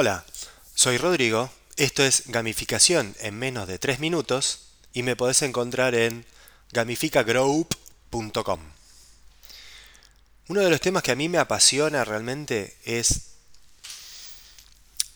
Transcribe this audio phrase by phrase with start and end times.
[0.00, 0.24] Hola,
[0.76, 6.24] soy Rodrigo, esto es gamificación en menos de 3 minutos y me podés encontrar en
[6.70, 8.60] gamificagroup.com.
[10.46, 13.22] Uno de los temas que a mí me apasiona realmente es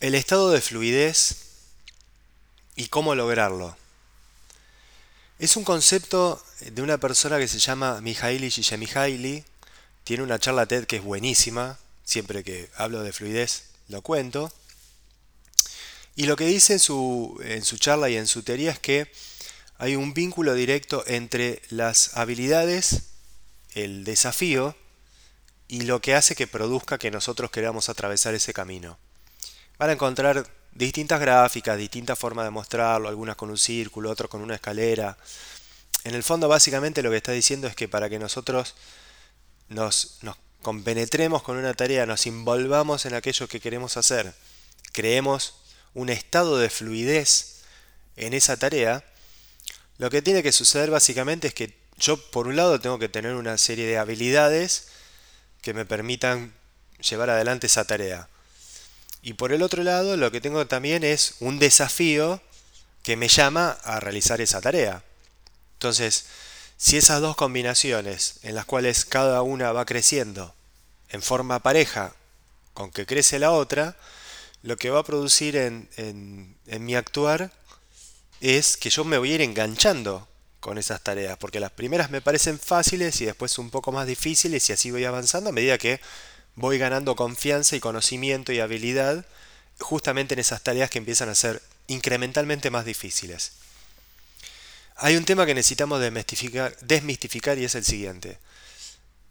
[0.01, 1.37] el estado de fluidez
[2.75, 3.77] y cómo lograrlo.
[5.39, 9.45] Es un concepto de una persona que se llama Mihaly Csikszentmihalyi.
[10.03, 11.79] Tiene una charla TED que es buenísima.
[12.03, 14.53] Siempre que hablo de fluidez lo cuento.
[16.15, 19.11] Y lo que dice en su, en su charla y en su teoría es que
[19.79, 23.15] hay un vínculo directo entre las habilidades,
[23.75, 24.77] el desafío
[25.69, 28.99] y lo que hace que produzca que nosotros queramos atravesar ese camino.
[29.79, 34.43] Van a encontrar distintas gráficas, distintas formas de mostrarlo, algunas con un círculo, otras con
[34.43, 35.17] una escalera.
[36.05, 38.75] En el fondo básicamente lo que está diciendo es que para que nosotros
[39.69, 44.35] nos, nos compenetremos con una tarea, nos envolvamos en aquello que queremos hacer,
[44.93, 45.55] creemos
[45.95, 47.63] un estado de fluidez
[48.17, 49.05] en esa tarea,
[49.99, 53.35] lo que tiene que suceder básicamente es que yo por un lado tengo que tener
[53.35, 54.89] una serie de habilidades
[55.61, 56.53] que me permitan
[57.01, 58.29] llevar adelante esa tarea.
[59.23, 62.41] Y por el otro lado lo que tengo también es un desafío
[63.03, 65.05] que me llama a realizar esa tarea.
[65.75, 66.27] Entonces,
[66.77, 70.55] si esas dos combinaciones en las cuales cada una va creciendo
[71.11, 72.15] en forma pareja
[72.75, 73.97] con que crece la otra,
[74.63, 77.53] lo que va a producir en, mi actuar
[78.41, 80.29] es que yo me voy a ir enganchando
[80.61, 84.69] con esas tareas, porque las primeras me parecen fáciles y después un poco más difíciles
[84.69, 86.01] y así voy avanzando a medida que
[86.55, 89.27] voy ganando confianza y conocimiento y habilidad
[89.81, 93.53] justamente en esas tareas que empiezan a ser incrementalmente más difíciles.
[94.97, 98.39] Hay un tema que necesitamos desmistificar y es el siguiente.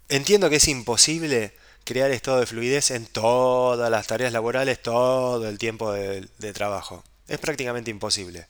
[0.10, 5.58] Entiendo que es imposible crear estado de fluidez en todas las tareas laborales todo el
[5.58, 7.04] tiempo de, trabajo.
[7.28, 8.48] Es prácticamente imposible.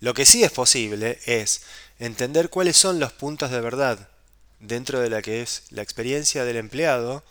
[0.00, 1.62] Lo que sí es posible es
[1.98, 4.08] entender cuáles son los puntos de verdad
[4.58, 7.22] dentro de la que es la experiencia del empleado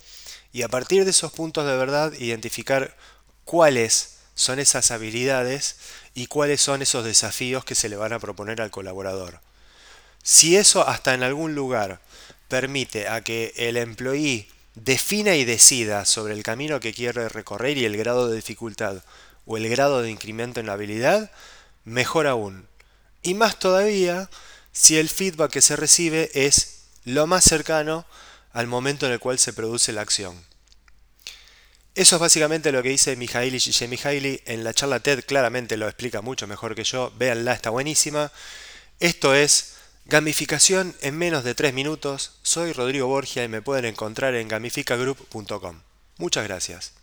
[0.52, 2.96] y a partir de esos puntos de verdad identificar
[3.46, 5.78] cuáles son esas habilidades
[6.14, 9.42] y cuáles son esos desafíos que se le van a proponer al colaborador.
[10.24, 12.02] Si eso hasta en algún lugar
[12.48, 17.86] permite a que el employee defina y decida sobre el camino que quiere recorrer y
[17.86, 19.04] el grado de dificultad
[19.46, 21.32] o el grado de incremento en la habilidad,
[21.84, 22.68] mejor aún.
[23.22, 24.30] Y más todavía
[24.72, 28.06] si el feedback que se recibe es lo más cercano
[28.54, 30.50] al momento en el cual se produce la acción.
[31.96, 36.22] Eso es básicamente lo que dice Mihaly Csikszentmihalyi en la charla TED, claramente lo explica
[36.22, 38.32] mucho mejor que yo, véanla, está buenísima.
[39.00, 39.79] Esto es
[40.10, 42.40] Gamificación en menos de 3 minutos.
[42.42, 45.82] Soy Rodrigo Borgia y me pueden encontrar en gamificagroup.com.
[46.18, 46.94] Muchas gracias.